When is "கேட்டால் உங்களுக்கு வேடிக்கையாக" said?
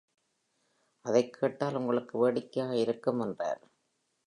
1.33-2.75